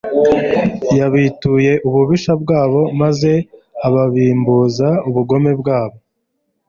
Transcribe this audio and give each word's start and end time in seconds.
yabituye 0.99 1.71
ububisha 1.87 2.33
bwabo, 2.41 2.81
maze 3.01 3.31
abarimbuza 3.87 4.87
ubugome 5.07 5.51
bwabo 5.61 5.97